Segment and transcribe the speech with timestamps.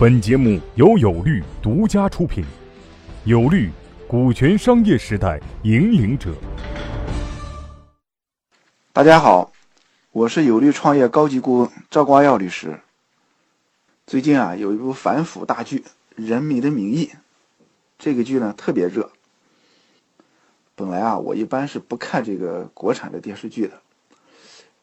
[0.00, 2.42] 本节目由有律独家出品，
[3.26, 3.68] 有律，
[4.08, 6.34] 股权商业时代引领者。
[8.94, 9.52] 大家好，
[10.10, 12.80] 我是有律创业高级顾问赵光耀律师。
[14.06, 15.80] 最近啊，有一部反腐大剧
[16.14, 17.04] 《人民的名义》，
[17.98, 19.10] 这个剧呢特别热。
[20.74, 23.74] 本来啊，我一般是不看这个国产的电视剧的。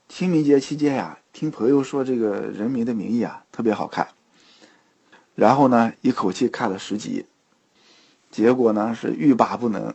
[0.08, 4.08] 清明节期间呀，听朋友说这个《人民的名义》啊特别好看，
[5.38, 7.28] 然后呢一口气看了十集，
[8.32, 9.94] 结果呢是欲罢不能，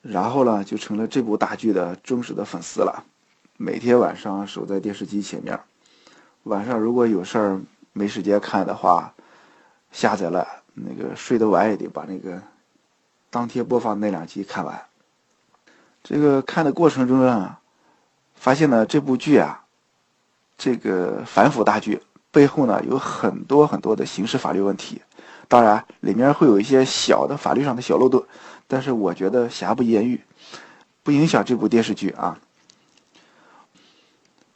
[0.00, 3.04] 然后呢就成了这部大剧的忠实的粉丝了。
[3.56, 5.60] 每天晚上守在电视机前面，
[6.42, 7.60] 晚上如果有事儿
[7.92, 9.14] 没时间看的话，
[9.92, 12.42] 下载了那个睡得晚也得把那个
[13.30, 14.84] 当天播放那两集看完。
[16.02, 17.60] 这个看的过程中啊，
[18.34, 19.64] 发现呢这部剧啊，
[20.58, 25.00] 这个反腐大剧背后呢有很多很多的刑事法律问题，
[25.46, 28.24] 当然里面会有一些小的法律上的小漏洞，
[28.66, 30.20] 但是我觉得瑕不掩瑜，
[31.04, 32.38] 不影响这部电视剧啊。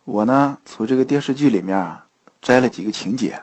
[0.05, 2.07] 我呢从这个电视剧里面啊
[2.41, 3.43] 摘了几个情节，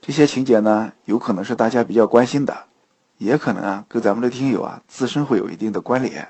[0.00, 2.64] 这些情节呢有可能是大家比较关心的，
[3.18, 6.26] 也可能啊跟咱们的听友啊自身会有一定的关联。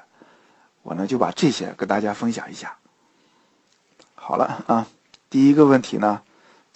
[0.83, 2.77] 我呢就把这些跟大家分享一下。
[4.15, 4.87] 好了啊，
[5.29, 6.23] 第一个问题呢，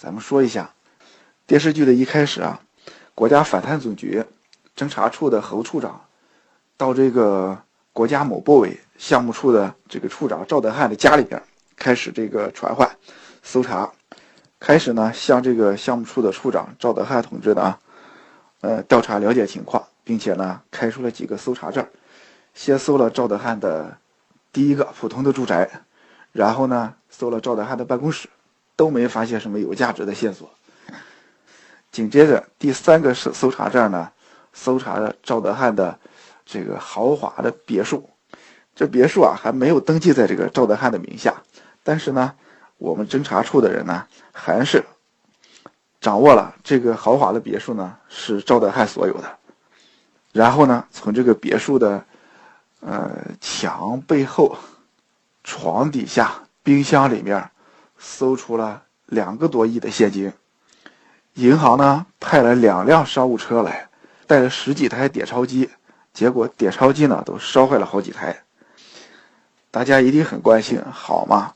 [0.00, 0.70] 咱们说一下
[1.46, 2.58] 电视剧的一开始啊，
[3.14, 4.24] 国家反贪总局
[4.74, 6.00] 侦查处的侯处长
[6.78, 7.60] 到这个
[7.92, 11.42] 国家某部委项目处的这个处长赵德汉的家里边
[11.76, 12.90] 开始这个传唤
[13.42, 13.92] 搜查，
[14.58, 17.78] 开始呢向这个项目处的处长赵德汉同志的啊，
[18.62, 21.86] 呃调查了解情况，并且呢开出了几个搜查证。
[22.54, 23.98] 先搜了赵德汉的
[24.50, 25.68] 第一个普通的住宅，
[26.32, 28.30] 然后呢搜了赵德汉的办公室，
[28.80, 30.50] 都没发现什么有价值的线索。
[31.92, 34.10] 紧接着第三个是搜查证呢，
[34.54, 35.98] 搜查了赵德汉的
[36.46, 38.08] 这个豪华的别墅。
[38.74, 41.34] 这别墅啊还没有登记在这个赵德汉的名下，
[41.82, 42.32] 但是呢，
[42.78, 44.82] 我们侦查处的人呢还是
[46.00, 49.36] 掌握了这个豪华的别墅呢是赵德汉所有的。
[50.32, 52.02] 然后呢，从这个别墅的
[52.80, 53.10] 呃，
[53.42, 54.56] 墙背后、
[55.44, 56.32] 床底下、
[56.62, 57.50] 冰箱里面，
[58.00, 60.32] 搜出了两个多亿的现金。
[61.34, 63.88] 银行呢派了两辆商务车来，
[64.26, 65.70] 带了十几台点钞机，
[66.12, 68.42] 结果点钞机呢都烧坏了好几台。
[69.70, 71.54] 大家一定很关心，好吗？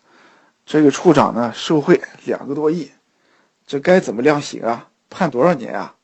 [0.65, 2.93] 这个处长呢受贿两个多亿，
[3.67, 4.89] 这该怎么量刑啊？
[5.11, 5.95] 判多少年啊？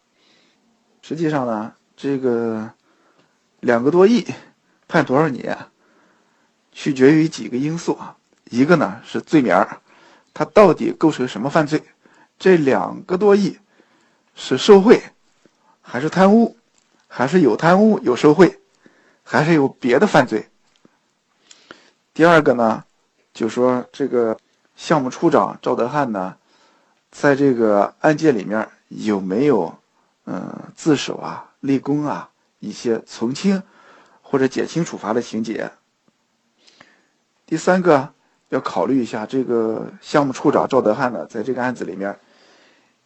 [1.03, 2.71] 实际上呢，这个
[3.61, 4.27] 两个多亿。
[4.89, 5.57] 判多少年，
[6.73, 8.17] 取决于几个因素啊。
[8.47, 9.55] 一个呢是罪名，
[10.33, 11.83] 他到底构成什么犯罪？
[12.39, 13.59] 这两个多亿
[14.35, 15.03] 是受贿，
[15.83, 16.57] 还是贪污，
[17.07, 18.61] 还是有贪污有受贿，
[19.23, 20.49] 还是有别的犯罪？
[22.15, 22.85] 第二个呢，
[23.33, 24.39] 就说这个
[24.77, 26.37] 项目处长赵德汉呢，
[27.11, 29.77] 在这个案件里面有没有
[30.25, 33.63] 嗯自首啊、立功啊一些从轻？
[34.23, 35.73] 或者减轻处罚的情节。
[37.47, 38.15] 第三个
[38.51, 42.17] 要考虑一下，这个项目处长赵德汉呢，在这个案子里面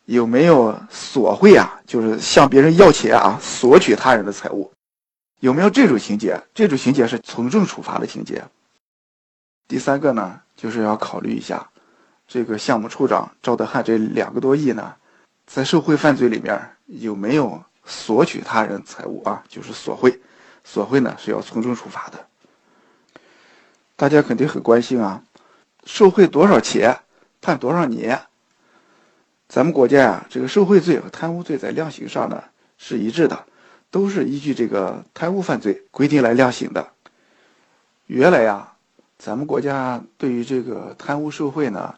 [0.06, 1.80] 有没有索贿啊？
[1.86, 4.70] 就是向别人要钱啊，索取他人的财物，
[5.40, 6.42] 有没有这种情节？
[6.52, 8.42] 这种情节是从重处罚的情节。
[9.68, 11.70] 第三个呢，就是要考虑一下，
[12.26, 14.94] 这个项目处长赵德汉这两个多亿呢，
[15.46, 19.42] 在受贿犯罪里面有没有索取他人财物啊？
[19.48, 20.20] 就是索贿。
[20.66, 22.26] 索贿呢是要从重处罚的，
[23.96, 25.22] 大家肯定很关心啊，
[25.84, 26.98] 受贿多少钱，
[27.40, 28.20] 判多少年？
[29.48, 32.42] 咱们国家啊，这个受贿罪和贪污罪在量刑上呢
[32.78, 33.44] 是一致的，
[33.90, 36.88] 都是依据这个贪污犯罪规定来量刑的。
[38.06, 38.72] 原来呀，
[39.18, 41.94] 咱们国家对于这个贪污受贿呢，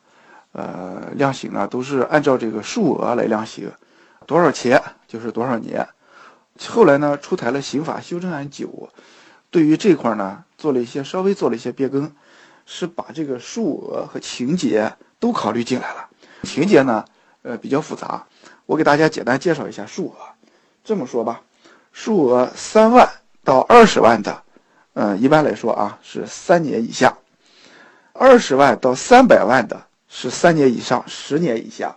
[0.53, 3.71] 呃，量刑呢都是按照这个数额来量刑，
[4.27, 5.89] 多少钱就是多少年。
[6.69, 8.91] 后来呢，出台了刑法修正案九，
[9.51, 12.13] 对于这块呢，做了一些稍微做了一些变更，
[12.67, 16.09] 是把这个数额和情节都考虑进来了。
[16.43, 17.05] 情节呢，
[17.43, 18.27] 呃，比较复杂，
[18.67, 20.17] 我给大家简单介绍一下数额。
[20.85, 21.41] 这么说吧，
[21.93, 23.09] 数额三万
[23.43, 24.43] 到二十万的，
[24.93, 27.17] 嗯，一般来说啊是三年以下；
[28.13, 31.97] 二十万到三百万的是三年以上，十年以下；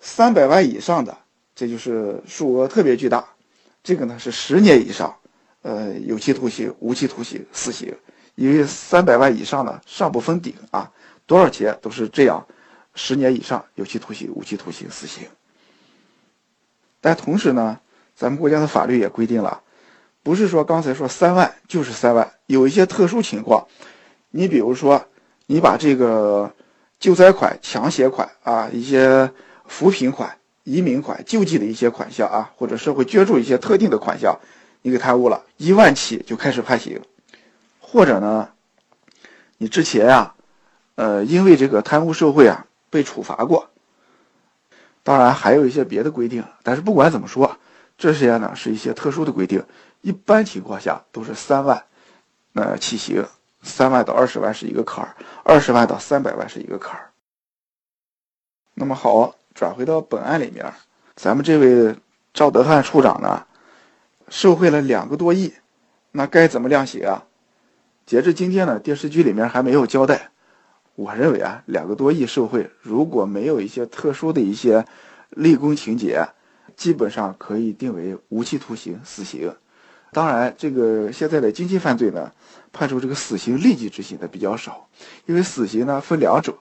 [0.00, 1.18] 三百万以上的。
[1.54, 3.24] 这就是数额特别巨大，
[3.84, 5.14] 这个呢是十年以上，
[5.60, 7.94] 呃，有期徒刑、无期徒刑、死刑。
[8.34, 10.90] 因为三百万以上呢，上不封顶啊，
[11.26, 12.46] 多少钱都是这样，
[12.94, 15.28] 十年以上有期徒刑、无期徒刑、死刑。
[17.00, 17.78] 但同时呢，
[18.14, 19.60] 咱们国家的法律也规定了，
[20.22, 23.66] 不是说刚才说三万就是三万，有一些特殊情况，
[24.30, 25.04] 你比如说
[25.46, 26.50] 你把这个
[26.98, 29.30] 救灾款、抢险款啊，一些
[29.66, 34.38] 扶贫款、移民款、救济的一些款项啊，或者社会捐助一些特定的款项，
[34.82, 37.00] 你给贪污了，一万起就开始判刑，
[37.92, 38.48] 或者呢，
[39.58, 40.34] 你之前啊，
[40.94, 43.68] 呃，因为这个贪污受贿啊被处罚过。
[45.02, 47.58] 当然还有一些别的规定，但是不管怎么说，
[47.98, 49.62] 这些呢是一些特殊的规定。
[50.00, 51.84] 一般情况下都是三万，
[52.54, 53.26] 呃起刑，
[53.60, 57.10] 三万到二十万是一个坎儿，二十万到三百万是一个坎儿。
[58.72, 60.72] 那么好，转回到本案里面，
[61.14, 61.94] 咱们这位
[62.32, 63.46] 赵德汉处长呢，
[64.30, 65.52] 受贿了两个多亿，
[66.10, 67.22] 那该怎么量刑啊？
[68.04, 70.30] 截至今天呢，电视剧里面还没有交代。
[70.94, 74.84] 我认为啊，两个多亿受贿，如果没有一些特殊的一些
[75.30, 76.28] 立功情节，
[76.76, 79.54] 基本上可以定为无期徒刑、死刑。
[80.12, 82.30] 当然，这个现在的经济犯罪呢，
[82.72, 84.86] 判处这个死刑立即执行的比较少，
[85.24, 86.54] 因为死刑呢分两种，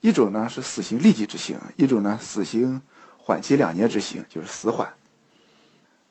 [0.00, 2.82] 一种呢是死刑立即执行，一种呢死刑
[3.16, 4.86] 缓期两年执行，就是死缓。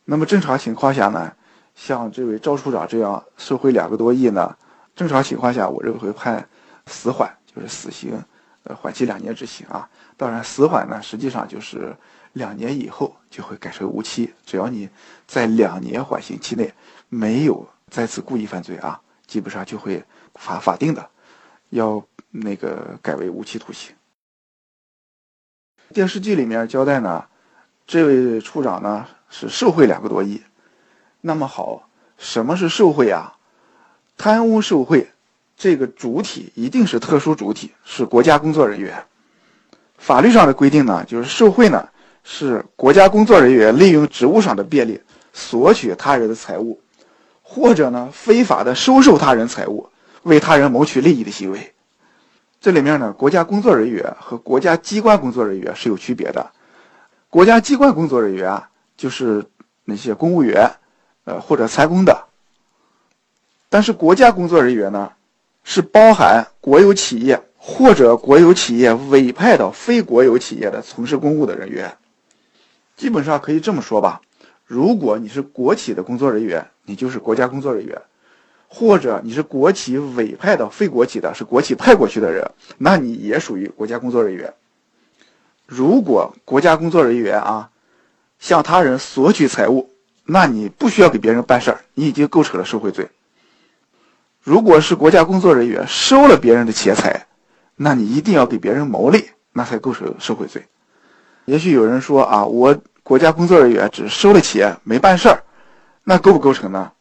[0.05, 1.33] 那么正常情况下呢，
[1.75, 4.57] 像这位赵处长这样受贿两个多亿呢，
[4.97, 6.45] 正常情况下我认为会判
[6.87, 7.33] 死缓。
[7.55, 8.23] 就是死刑，
[8.65, 9.89] 呃，缓期两年执行啊。
[10.15, 11.95] 当然，死缓呢，实际上就是
[12.33, 14.31] 两年以后就会改成无期。
[14.45, 14.87] 只要你
[15.25, 16.71] 在两年缓刑期内
[17.09, 20.03] 没有再次故意犯罪啊，基本上就会
[20.35, 21.09] 法法定的
[21.69, 23.95] 要那个改为无期徒刑。
[25.93, 27.25] 电视剧里面交代呢，
[27.87, 30.43] 这位处长呢是受贿两个多亿。
[31.21, 31.89] 那么好，
[32.19, 33.36] 什么是受贿啊？
[34.17, 35.07] 贪污受贿。
[35.55, 39.03] 这个主体一定是特殊主体，是国家工作人员。
[39.97, 41.89] 法律上的规定呢，就是受贿呢
[42.23, 45.01] 是国家工作人员利用职务上的便利
[45.33, 46.79] 索取他人的财物，
[47.41, 49.89] 或者呢非法的收受他人财物，
[50.21, 51.73] 为他人谋取利益的行为。
[52.61, 56.51] 这里面呢，国家工作人员和国家机关工作人员是有区别的。
[57.29, 59.43] 国家机关工作人员啊，就是
[59.85, 60.71] 那些公务员，
[61.25, 62.25] 呃或者参公的。
[63.69, 65.11] 但是国家工作人员呢？
[65.69, 71.97] 是包含国有企业或者国有企业委派到非国有企业的从事公务的人员，
[72.95, 74.21] 基本上可以这么说吧。
[74.63, 77.97] 如果你是国企的工作人员，你就是国家工作人员；
[78.69, 84.53] 或者你是国企委派到非国企的，是国企派过去的人，那你也属于国家工作人员。
[85.65, 87.69] 如果国家工作人员啊
[88.39, 89.89] 向他人索取财物，
[90.23, 93.09] 那你不需要给别人办事儿，你已经构成了受贿罪。
[94.47, 97.27] 如果是国家工作人员收了别人的钱财，
[97.75, 100.65] 那你一定要给别人谋利，那才构成受贿罪。
[101.43, 102.73] 也许有人说啊，我
[103.03, 105.43] 国家工作人员只收了钱没办事儿，
[106.05, 106.93] 那构不构成呢？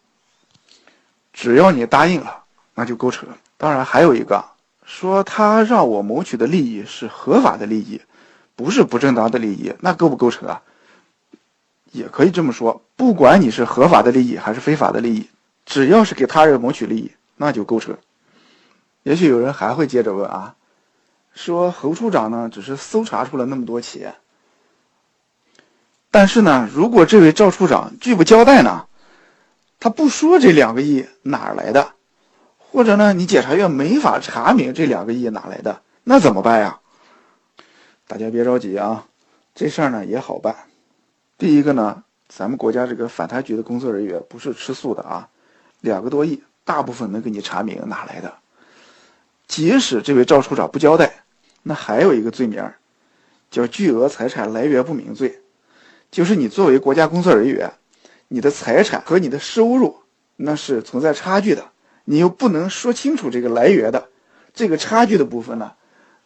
[1.32, 2.42] 只要你答应了，
[2.74, 3.28] 那就构成。
[3.56, 4.44] 当然还有一个
[4.84, 8.00] 说他让我谋取的利益是合法的利益，
[8.56, 10.62] 不是不正当的利益，那构不构成啊？
[11.92, 15.28] 也可以这么说，不管你是合法的利益还是非法的利益，
[15.64, 17.12] 只要是给他人谋取利益。
[17.36, 17.96] 那就构成。
[19.02, 20.56] 也许有人还会接着问啊，
[21.32, 24.16] 说侯处长呢只是搜查出了那么多钱，
[26.10, 28.86] 但是呢，如果这位赵处长拒不交代呢，
[29.78, 31.92] 他不说这两个亿哪儿来的，
[32.58, 36.80] 或者呢，你检察院没法查明这两个亿哪来的，那怎么办呀？
[38.08, 39.06] 大家别着急啊，
[39.54, 40.56] 这事儿呢也好办。
[41.38, 45.28] 第一个呢，咱们国家这个反贪局的工作人员不是吃素的啊，
[45.80, 46.42] 两个多亿。
[46.66, 48.34] 大部分能给你查明哪来的，
[49.46, 51.22] 即使这位赵处长不交代，
[51.62, 52.60] 那还有一个罪名，
[53.52, 55.40] 叫巨额财产来源不明罪，
[56.10, 57.72] 就是你作为国家工作人员，
[58.26, 59.96] 你的财产和你的收入
[60.34, 61.64] 那是存在差距的，
[62.04, 64.08] 你又不能说清楚这个来源的，
[64.52, 65.72] 这个差距的部分呢，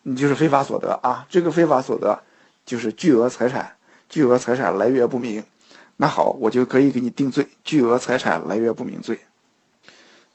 [0.03, 0.99] 你就是非法所得。
[1.03, 2.19] 啊，这个非法所得
[2.65, 3.77] 就是巨额财产，
[4.09, 5.45] 巨额财产来源不明，
[5.99, 9.21] 那好，我就可以给你定罪，巨额财产来源不明罪。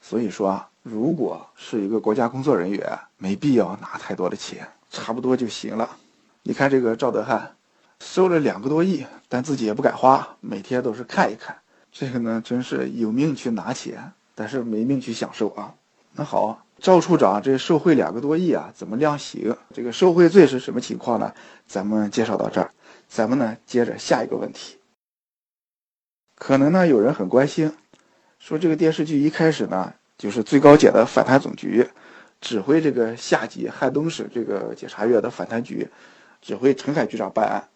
[0.08, 5.96] 所以说啊，如果是一个国家工作人员，没必要拿太多的钱，差不多就行了。
[6.44, 7.56] 你看这个赵德汉，
[7.98, 11.56] 收了两个多亿，但自己也不敢花，每天都是看一看。
[11.90, 15.74] 这个呢，真是有命去拿钱，但是没命去享受啊。
[16.12, 19.56] 那好，赵处长这受贿两个多亿啊，怎么量刑？
[19.74, 21.34] 这个受贿罪是什么情况呢？
[21.66, 22.70] 咱们介绍到这儿，
[23.08, 24.78] 咱们呢接着下一个问题。
[26.36, 27.72] 可能呢有人很关心。
[28.46, 31.84] 说这个电视剧一开始呢，就是最高检的反贪总局
[32.40, 35.88] 指挥这个下级汉东省这个检察院的反贪局
[36.40, 37.66] 指挥陈海局长办案。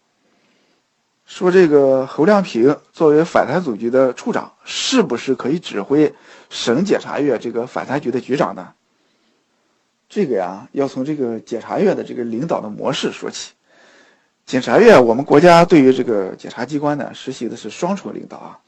[1.25, 6.13] 说这个侯亮平作为反贪总局的处长，是不是可以指挥
[6.49, 8.73] 省检察院这个反贪局的局长呢？
[10.07, 13.51] 这个呀，要从这个检察院的这个领导的模式说起。
[14.45, 18.59] 检察院，我们国家对于这个检察机关呢，实行的是双重领导啊。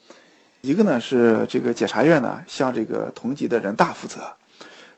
[0.65, 4.22] 一个呢是这个检察院呢向这个同级的人大负责，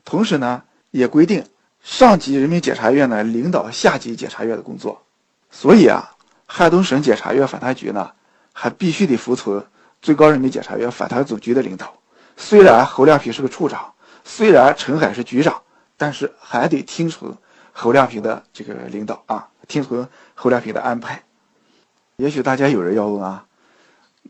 [0.04, 1.44] 同时呢也规定
[1.82, 5.02] 上级人民检察院呢领导下级检察院的工作。
[5.50, 6.08] 所以啊，
[6.46, 8.12] 汉东省检察院反贪局呢
[8.52, 9.64] 还必须得服从
[10.00, 11.92] 最高人民检察院反贪总局的领导。
[12.36, 13.92] 虽然侯亮平是个处长，
[14.22, 15.60] 虽然陈海是局长，
[15.96, 17.36] 但是还得听从
[17.72, 19.48] 侯亮平的这个领导啊。
[19.66, 20.06] 听从
[20.36, 21.24] 侯亮平的安排，
[22.14, 23.45] 也许大家有人要问啊，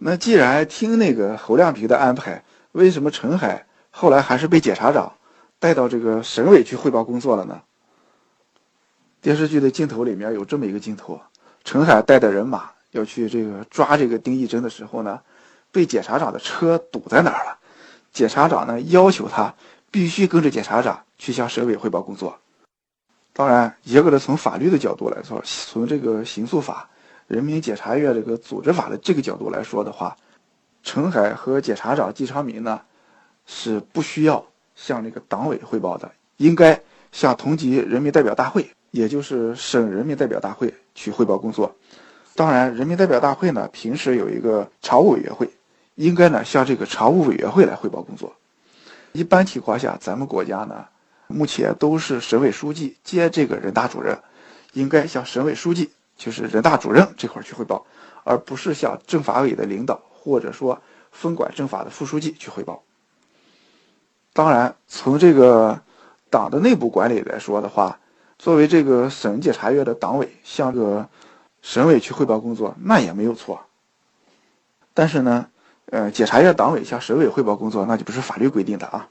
[0.01, 5.13] 那既然听那个侯亮平的安排，为什么陈海后来还是被检察长
[5.59, 7.61] 带到这个省委去汇报工作了呢？
[9.21, 11.21] 电视剧的镜头里面有这么一个镜头：
[11.65, 15.21] 陈海带的人马要去这个抓这个丁义珍的时候呢，
[15.73, 17.59] 被检察长的车堵在哪儿了？
[18.13, 19.55] 检察长呢要求他
[19.91, 22.39] 必须跟着检察长去向省委汇报工作。
[23.33, 26.89] 当然，严格的从法律的角度来说，从这个刑诉法、
[27.27, 30.17] 人民检察院这个组织法的这个角度来说的话，
[30.83, 32.81] 陈海和检察长季昌明呢，
[33.47, 36.81] 是不需要向这个党委汇报的，应该
[37.13, 41.75] 向同级人民代表大会，也就是省人民代表大会去汇报工作。
[42.35, 45.51] 当然，人民代表大会呢，平时有一个常务委员会，
[45.95, 48.33] 应该呢向这个常务委员会来汇报工作。
[49.13, 50.87] 一般情况下，咱们国家呢。
[51.29, 54.17] 目前都是省委书记接这个人大主任，
[54.75, 57.87] 应该向省委书记，就是人大主任这块去汇报，
[58.25, 60.81] 而不是向政法委的领导或者说
[61.13, 62.83] 分管政法的副书记去汇报。
[64.33, 65.81] 当然，从这个
[66.31, 68.01] 党的内部管理来说的话，
[68.39, 71.09] 作为这个省检察院的党委向这个
[71.63, 73.61] 省委去汇报工作，那也没有错。
[74.93, 75.49] 但是呢，
[75.87, 79.09] 呃，检察院党委向省委汇报工作，那就不是法律规定的啊，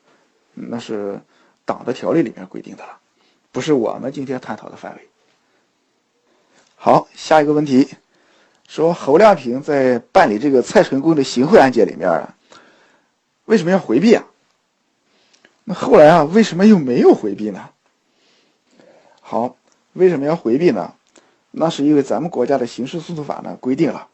[0.54, 1.20] 那是。
[1.68, 3.00] 党的条例里面规定的了，
[3.52, 5.10] 不是我们今天探讨的范围。
[6.86, 7.90] 好，下一个问题，
[8.68, 12.36] 说侯亮平在办理这个蔡成功的行贿案件里面啊，
[13.46, 14.24] 为什么要回避啊？
[15.64, 17.72] 那后来啊，为什么又没有回避呢？
[19.20, 19.58] 好，
[19.94, 20.94] 为什么要回避呢？
[21.50, 24.08] 那是因为咱们国家的刑事诉讼法呢规定了，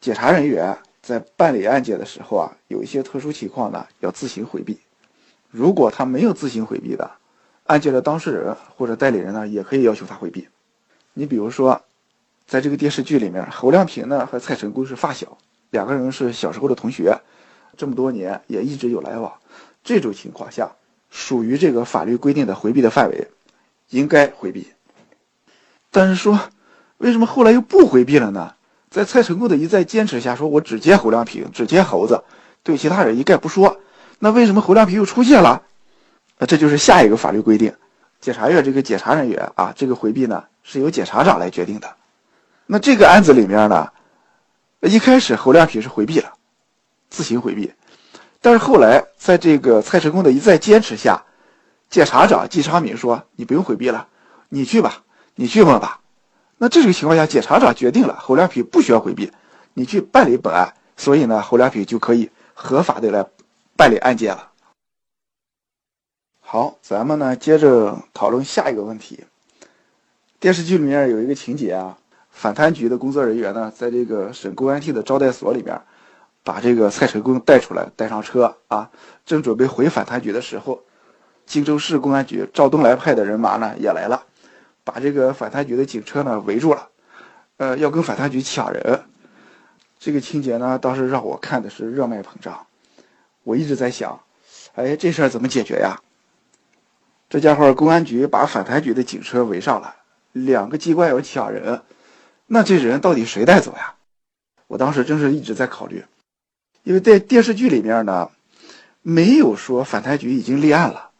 [0.00, 4.80] 检察人员在办理案件的时候啊，有一些特殊情况呢，要自行回避。
[5.52, 7.08] 如果他没有自行回避的，
[7.66, 10.48] 案件的当事人或者代理人呢，也可以要求他回避。
[11.18, 11.80] 你比如说，
[12.46, 15.38] 在这个电视剧里面，侯亮平呢和蔡成功是发小，
[15.70, 17.18] 两个人是小时候的同学，
[17.78, 19.32] 这么多年也一直有来往。
[19.82, 20.72] 这种情况下，
[21.08, 23.28] 属于这个法律规定的回避的范围，
[23.88, 24.68] 应该回避。
[25.90, 26.38] 但是说，
[26.98, 28.52] 为什么后来又不回避了呢？
[28.90, 32.22] 在蔡成功的一再坚持下，说我只接侯亮平，只接猴子，
[32.62, 33.80] 对其他人一概不说。
[34.18, 35.62] 那为什么侯亮平又出现了？
[36.38, 37.72] 那这就是下一个法律规定，
[38.20, 41.96] 检察院这个检察人员啊，这个回避呢是由检察长来决定的。
[42.66, 43.92] 那这个案子里面呢，
[44.80, 46.32] 一开始侯亮平是回避了，
[47.08, 47.72] 自行回避，
[48.40, 51.22] 但是后来在这个蔡成功的一再坚持下，
[51.88, 54.08] 检察长季昌明说：“你不用回避了，
[54.48, 55.04] 你去吧，
[55.36, 56.00] 你去问吧。”
[56.58, 59.30] 那这种情况下，检察长决定了侯亮平不需要回避，
[59.74, 63.24] 你去办理本案，所以呢，侯亮平就可以合法的来。
[63.78, 64.52] 办理案件了。
[66.40, 69.22] 好，咱们呢接着讨论下一个问题。
[70.38, 71.96] 电视剧里面有一个情节啊，
[72.30, 75.80] 反贪局的工作人员呢，在这个省公安厅的招待所里面，
[76.44, 78.90] 把这个蔡成功带出来，带上车啊，
[79.24, 80.82] 正准备回反贪局的时候，
[81.46, 84.24] 荆州市公安局赵东来派的人马呢也来了，
[84.84, 86.88] 把这个反贪局的警车呢围住了，
[87.56, 89.02] 呃，要跟反贪局抢人。
[89.98, 92.66] 这个情节呢，当时让我看的是热脉膨胀。
[93.42, 94.20] 我一直在想，
[94.74, 95.98] 哎，这事儿怎么解决呀？
[97.30, 99.94] 这家伙公安局把反贪局的警车围上了，
[100.44, 101.82] 两个机关要抢人，
[102.46, 103.94] 那这人到底谁带走呀？
[104.66, 106.04] 我当时真是一直在考虑，
[106.82, 108.30] 因为在电视剧里面呢，
[109.00, 111.10] 没有说反贪局已经立案了，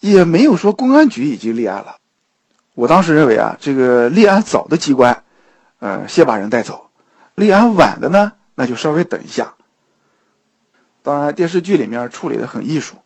[0.00, 1.96] 也没有说公安局已经立案了。
[2.74, 5.24] 我当时认为啊，这个立案早的机关，
[5.80, 6.90] 呃，先把人带走；
[7.34, 9.54] 立案晚的呢，那就稍微等一下。
[11.02, 12.96] 当然，电视剧里面处理的很艺术，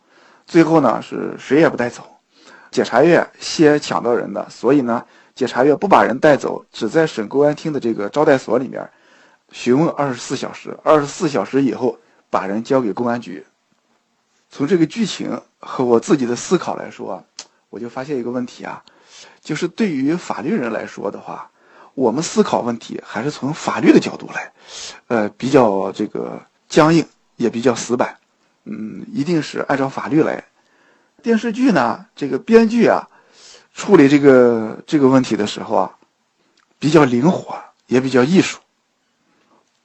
[0.45, 2.03] 最后呢是谁也不带走，
[2.69, 8.87] 检察院先抢到人的，所以呢，检察院不把人带走，只在省公安厅的这个招待所里面
[9.51, 11.97] 询问二十四小时，二十四小时以后
[12.29, 13.45] 把人交给公安局。
[14.49, 17.23] 从这个剧情和我自己的思考来说，
[17.69, 18.83] 我就发现一个问题啊，
[19.41, 21.49] 就是对于法律人来说的话，
[21.95, 24.51] 我们思考问题还是从法律的角度来，
[25.07, 27.03] 呃，比较这个僵硬，
[27.37, 28.15] 也比较死板，
[28.65, 30.43] 嗯，一定是按照法律来。
[31.23, 33.07] 电视剧呢，这个编剧啊，
[33.73, 35.97] 处理这个这个问题的时候啊，
[36.79, 38.59] 比较灵活，也比较艺术。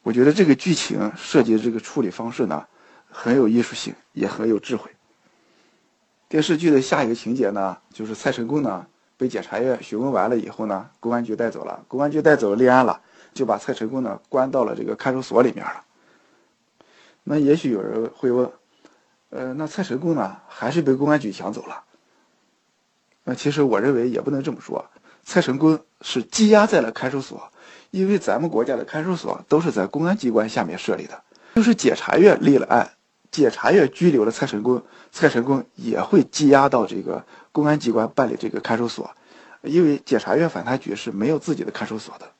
[0.02, 2.66] 我觉得这个剧情设计的这个处理方式呢，
[3.10, 4.90] 很有艺术性，也很有智慧。
[6.28, 13.00] 电视剧的下一个情节呢，就是蔡成功呢被检察院询问完了以后呢，公安局带走了，公安局带走立案了，
[13.32, 15.82] 就把蔡成功呢关到了这个看守所里面了。
[17.24, 18.50] 那也许有人会问，
[19.30, 21.84] 呃，那蔡成功呢还是被公安局抢走了？
[23.30, 24.82] 那其实我认为也不能这么说，
[25.22, 27.52] 蔡成功是羁押在了看守所，
[27.90, 31.22] 因为咱们国家的看守所都是在公安机关下面设立的，
[31.54, 32.90] 就是检察院立了案。
[33.30, 34.82] 检察院拘留了蔡成功，
[35.12, 39.10] 蔡成功也会羁押到这个公安机关办理这个看守所，
[39.60, 42.30] 因为检察院反贪局是没有自己的看守所的。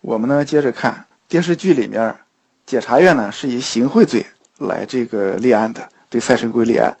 [0.00, 2.16] 我们呢接着看电视剧里面，
[2.64, 4.24] 检察院呢是以行贿罪
[4.58, 6.94] 来这个立案的，对蔡成功立案；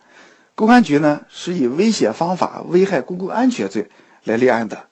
[0.60, 3.88] 公安局呢是以危险方法危害公共安全罪
[4.24, 4.88] 来立案的。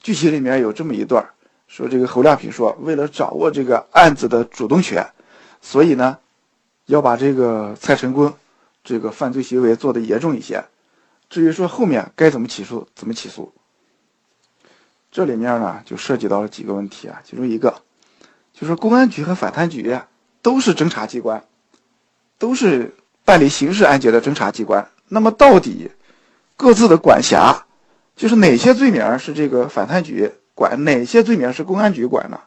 [0.00, 1.28] 剧情里面有这么一段，
[1.66, 5.04] 说这个侯亮平说，为了掌握这个案子的主动权。
[5.60, 6.16] 所以呢，
[6.86, 8.32] 要把这个蔡成功
[8.84, 10.64] 这个犯罪行为做得严重一些。
[11.28, 13.52] 至于说后面该怎么起诉，怎么起诉，
[15.10, 17.20] 这里面呢就涉及到了几个问题啊。
[17.24, 17.82] 其中一个
[18.52, 19.98] 就是公安局和反贪局
[20.40, 21.42] 都是侦查机关，
[22.38, 24.86] 都是办理刑事案件的侦查机关。
[25.12, 25.90] 那么到底
[26.56, 27.66] 各自的管辖，
[28.14, 32.40] 就是哪些罪名是这个反贪局管，哪些罪名是公安局管呢？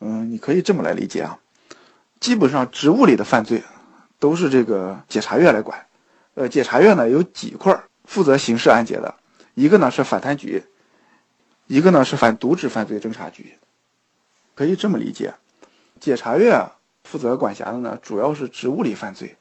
[0.00, 1.38] 嗯，你可以这么来理解啊，
[2.18, 3.62] 基本上职务里的犯罪
[4.18, 5.86] 都是这个检察院来管。
[6.34, 9.14] 呃，检察院呢有几块负责刑事案件的，
[9.54, 10.64] 一个呢是反贪局，
[11.68, 13.54] 一个呢是反渎职犯罪侦查局。
[14.56, 15.32] 可以这么理解，
[16.00, 16.68] 检察院
[17.04, 19.36] 负责管辖的呢主要是职务里犯罪。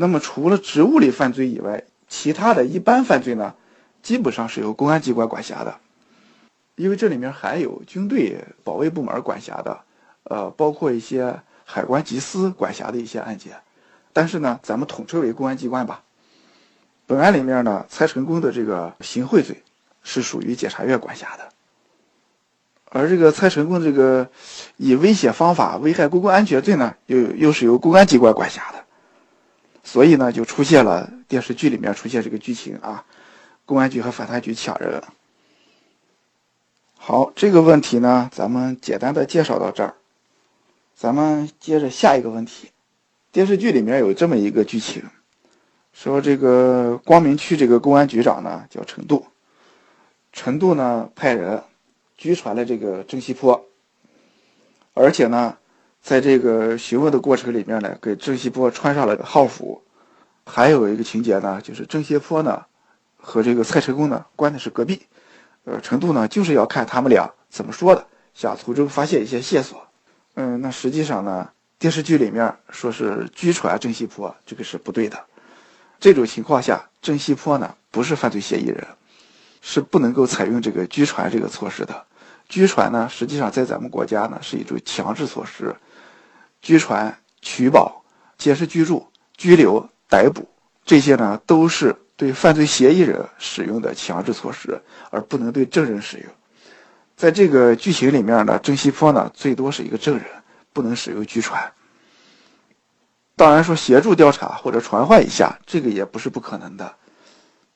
[0.00, 3.52] 那么除了职务里犯罪以外，其他的一般犯罪呢，
[4.00, 5.76] 基本上是由公安机关管辖的。
[6.76, 9.80] 因为这里面还有军队保卫部门管辖的，
[10.22, 13.54] 呃，包括一些海关缉私管辖的一些案件，
[14.12, 16.04] 但是呢，咱们统称为公安机关吧。
[17.08, 19.64] 本案里面呢，蔡成功的这个行贿罪
[20.04, 21.48] 是属于检察院管辖的，
[22.84, 24.30] 而这个蔡成功这个
[24.76, 28.84] 以危险方法危害公共安全罪呢，又又是由公安机关管辖的，
[29.90, 33.06] 所以呢，就出现了电视剧里面出现这个剧情啊，
[33.64, 35.02] 公安局和反贪局抢人。
[36.98, 39.94] 好，这个问题呢，咱们简单的介绍到这儿。
[40.94, 42.70] 咱们接着下一个问题。
[43.32, 45.02] 电视剧里面有这么一个剧情，
[45.94, 49.24] 说这个光明区这个公安局长呢叫陈度，
[50.34, 51.62] 陈度呢派人
[52.18, 53.64] 拘传了这个郑西坡，
[54.92, 55.56] 而且呢，
[56.02, 59.82] 在这个询问的过程里面呢，给郑西坡穿上了号服。
[60.46, 62.64] 还有一个情节呢，就是郑西坡呢
[63.16, 65.02] 和这个蔡成功呢关的是隔壁。
[65.64, 69.86] 呃，程度呢，就是要看他们俩怎么说的，想从中发现一些线索。
[70.34, 75.22] 嗯，那实际上呢，电视剧里面说是拘传郑西坡，这个是不对的。
[76.00, 78.86] 这种情况下，郑西坡呢不是犯罪嫌疑人，
[79.60, 82.06] 是不能够采用这个拘传这个措施的。
[82.48, 85.76] 拘传呢，实际上在咱们国家呢是一种强制措施，
[86.60, 88.02] 拘传、取保、
[88.36, 90.48] 监视居住、拘留、逮捕
[90.84, 91.96] 这些呢都是。
[92.18, 96.26] 对犯罪嫌疑人使用的强制措施，而不能对证人使用。
[97.16, 100.24] 在这个剧情里面呢，郑西坡呢最多是一个证人，
[100.72, 101.72] 不能使用拘传。
[103.36, 106.92] 当然说协助调查或者传唤一下，这个也不是不可能的。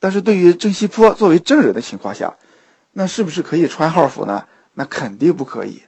[0.01, 2.35] 但是对于郑西坡作为证人的情况下，
[2.91, 4.45] 那是不是可以穿号服呢？
[4.75, 5.81] 那肯定不可以。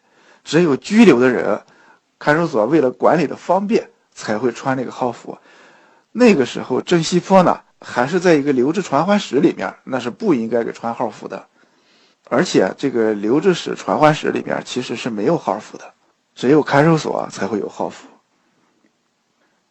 [0.44, 1.60] 只有拘留的人，
[2.24, 5.36] 看守所为了管理的方便才会穿那个号服。
[6.10, 7.60] 那个时候，郑西坡呢？
[7.86, 11.46] 还是在一个留置传唤室里面，那是不应该给穿号服的。
[12.30, 15.92] 而且这个留置室、传唤室里面其实是没有号服的，
[16.34, 18.08] 只有看守所才会有号服。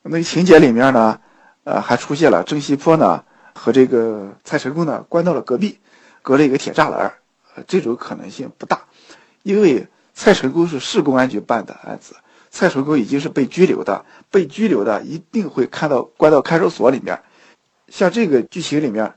[0.03, 1.19] 那个情节里面呢，
[1.63, 3.23] 呃，还出现了郑西坡呢
[3.55, 5.79] 和这个蔡成功呢关到了隔壁，
[6.21, 7.11] 隔了一个铁栅栏。
[7.65, 8.83] 这种可能性不大，
[9.41, 12.15] 因为蔡成功是市公安局办的案子，
[12.53, 17.19] 蔡成功已经是被拘留的，被拘留的一定会看到关到看守所里面。
[17.87, 19.15] 像这个剧情里面，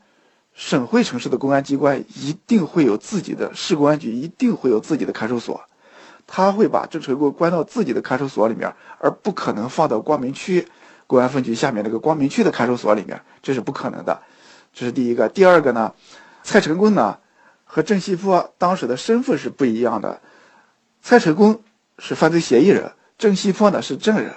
[0.55, 5.61] 省会城市的公安机关一定会有自己的市公安局，一定会有自己的看守所，
[6.27, 10.67] 他会把郑成功关到自己的看守所里面，而不可能放到光明区
[11.07, 14.23] 公安分局下面那个光明区的看守所里面，这是不可能的。
[14.73, 15.29] 这是第一个。
[15.29, 15.93] 第二个呢，
[16.43, 17.19] 蔡成功呢
[17.65, 20.23] 和郑西坡当时的身份是不一样的，
[21.03, 21.61] 蔡成功
[21.99, 24.33] 是犯罪嫌疑人，郑西坡呢是证人，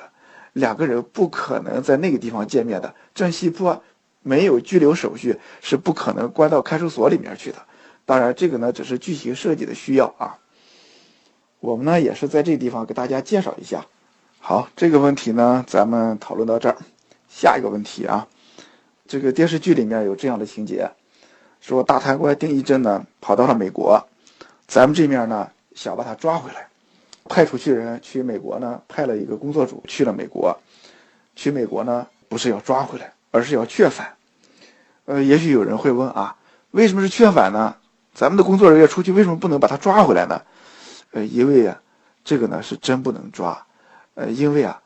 [0.54, 2.96] 两个人不可能在那个地方见面的。
[3.13, 3.84] 郑西坡
[4.22, 7.58] 没有拘留手续，是不可能关到看守所里面去的。
[8.06, 10.38] 当然，这个呢只是剧情设计的需要啊。
[11.60, 13.86] 我们呢也是在这个地方给大家介绍一下。
[14.39, 16.78] 好，这个问题呢咱们讨论到这儿。
[17.28, 18.28] 下一个问题啊，
[19.08, 20.89] 这个电视剧里面有这样的情节，
[21.60, 24.08] 说大贪官丁义珍呢跑到了美国，
[24.68, 26.68] 咱们这面呢想把他抓回来，
[27.30, 30.60] 派出去人去美国呢派了一个工作组去了美国，
[31.36, 34.13] 去美国呢不是要抓回来，而是要劝返。
[35.06, 36.36] 呃，也许有人会问啊，
[36.72, 37.76] 为什么是劝返呢？
[38.13, 40.42] 咱们的工作人员出去为什么不能把他抓回来呢？
[41.12, 41.82] 呃，因为啊，
[42.24, 43.65] 这个呢是真不能抓，
[44.15, 44.82] 呃，因为啊，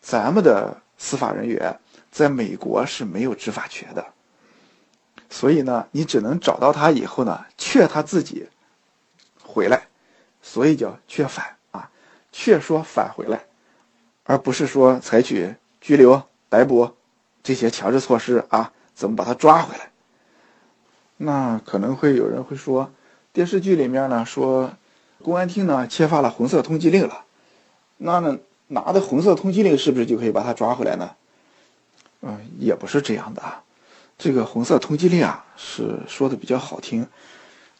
[0.00, 1.78] 咱们的司法人员
[2.10, 4.04] 在美国是没有执法权的，
[5.30, 8.46] 所以呢，你只能找到他以后呢，劝他自己
[9.42, 9.86] 回来，
[10.42, 11.56] 所以叫劝返
[12.36, 13.44] 却，说返回来，
[14.24, 16.90] 而不是说采取拘留、逮捕
[17.44, 19.90] 这些强制措施啊，怎么把他抓回来？
[21.16, 22.90] 那可能会有人会说，
[23.32, 24.72] 电视剧里面呢说。
[25.22, 27.24] 公安厅呢签发了红色通缉令了，
[27.96, 31.12] 那呢拿的红色通缉令是不是就可以把他抓回来呢？
[32.20, 33.62] 嗯，也不是这样的啊。
[34.18, 37.06] 这个红色通缉令啊是说的比较好听，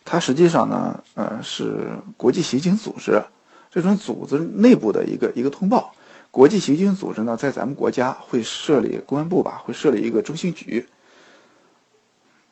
[0.07, 3.23] 它实际上呢，呃，是国际刑警组织
[3.75, 5.93] 这种组织内部的一个一个通报。
[6.31, 10.87] 国际刑警组织呢在咱们国家会设立公安部吧，会设立一个中心局。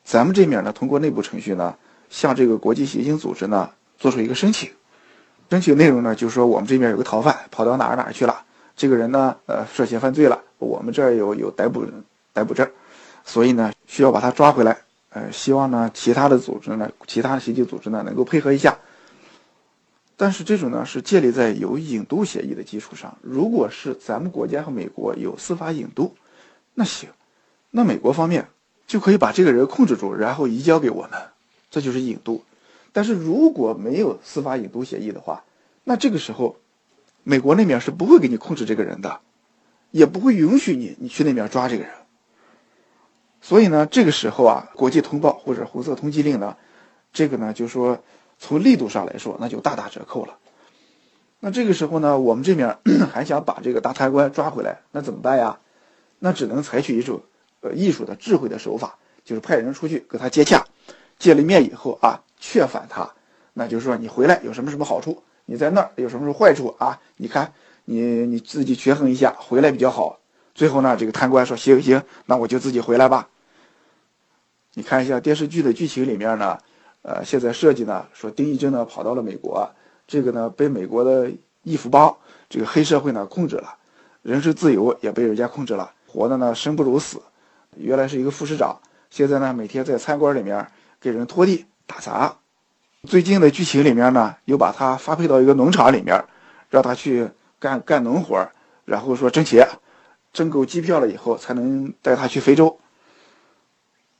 [0.03, 1.73] 咱们这面呢通过内部程序呢
[2.09, 4.69] 向这个国际刑警组织呢做出一个申请。
[5.49, 8.43] 申请内容呢，就是说我们这边有个逃犯跑到哪儿哪儿去了，
[8.75, 11.85] 这个人呢，呃，涉嫌犯罪了，我们这儿有有逮捕
[12.33, 12.67] 逮捕证，
[13.23, 14.75] 所以呢，需要把他抓回来。
[15.11, 18.75] 呃，希望呢，其他的组织呢，其他的刑警组织呢，能够配合一下。
[20.15, 23.17] 但是这种呢，是建立在有引渡协议的基础上。
[23.21, 26.15] 如果是咱们国家和美国有司法引渡，
[26.75, 27.09] 那行，
[27.71, 28.47] 那美国方面
[28.85, 31.19] 就可以把这个人控制住，然后移交给我们，
[31.71, 32.43] 这就是引渡。
[32.91, 35.43] 但是如果没有司法引渡协议的话，
[35.83, 36.57] 那这个时候，
[37.23, 39.19] 美国那边是不会给你控制这个人的，
[39.89, 41.91] 也不会允许你你去那边抓这个人。
[43.41, 46.55] 所以呢，这个时候啊，国际通报或者红色通缉令呢，
[47.11, 48.01] 这个呢就说
[48.45, 50.37] 从力度上来说，那就大打折扣了。
[51.39, 52.77] 那这个时候呢，我们这面
[53.09, 55.57] 还想把这个大贪官抓回来，那怎么办呀？
[56.19, 57.21] 那只能采取一种
[57.61, 60.61] 呃艺术的智慧的手法，就是派人出去跟他接洽，
[61.17, 62.19] 见了面以后啊。
[62.45, 63.09] 劝返他，
[63.53, 66.99] 那就是说你回来有什么什么好处，你在那儿有什么什么坏处啊？
[67.15, 67.53] 你看
[67.85, 70.19] 你你自己权衡一下，回来比较好。
[70.53, 73.29] 最后呢，这个贪官说行行，那我就自己回来吧。
[74.73, 76.59] 你看一下电视剧的剧情里面呢，
[77.03, 79.69] 呃，现在设计呢说丁义珍呢跑到了美国，
[80.07, 82.17] 这个呢被美国的义父帮
[82.49, 83.75] 这个黑社会呢控制了，
[84.23, 87.21] 人身自由也被人家控制了，活的呢生不如死。
[87.77, 90.67] 原来是一个副市长，现在呢每天在餐馆里面
[90.99, 91.65] 给人拖地。
[91.85, 92.33] 打杂，
[93.09, 96.23] 最近的剧情里面呢，又把他发配到一个农场里面，
[96.69, 98.49] 让他去干干农活
[98.85, 99.67] 然后说挣钱，
[100.31, 102.79] 挣够机票了以后才能带他去非洲。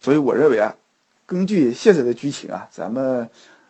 [0.02, 0.76] 所以我认为啊，
[1.25, 3.29] 根据现在的剧情啊，咱们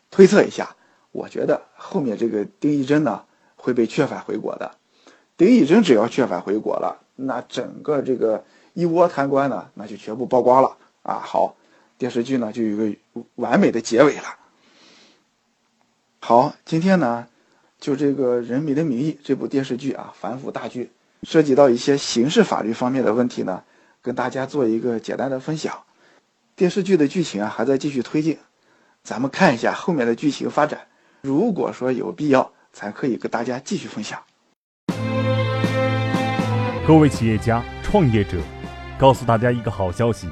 [0.10, 0.76] 推测一下，
[1.12, 3.24] 我觉得后面这个丁义珍呢
[3.56, 4.76] 会被劝返回国的。
[5.38, 11.20] 丁义珍只要劝返回国了，那整个这个一窝贪官呢，那就全部曝光了啊！
[11.24, 11.56] 好。
[11.96, 12.94] 电视剧呢就有个
[13.36, 14.24] 完美的结尾了。
[16.20, 17.26] 好，今天呢
[17.80, 23.64] 就这个《人民的名义》这部电视剧啊，反腐大剧，涉及到一些刑事法律方面的问题呢，
[24.02, 25.84] 跟大家做一个简单的分享。
[26.64, 28.38] 电视剧的剧情啊还在继续推进，
[29.04, 30.80] 咱们看一下后面的剧情发展。
[31.24, 34.18] 如果说有必要，咱可以跟大家继续分享。
[36.88, 38.38] 各位企业家、创业者，
[38.98, 40.30] 告诉大家一个好消息。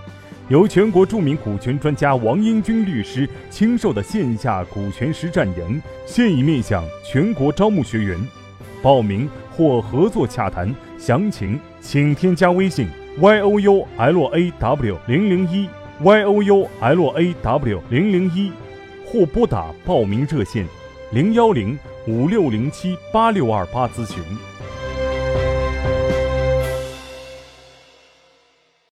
[0.48, 8.18] 由全国著名股权专家王英军律师亲授的线下股权实战营现已面向全国招募学员，
[8.82, 12.88] 报名或合作洽谈详情，请添加微信
[13.20, 15.68] y o u l a w 零零一
[16.04, 18.52] y o u l a w 零零一，
[19.06, 20.68] 或拨打报名热线
[21.12, 24.51] 零幺零五六零七八六二八咨询。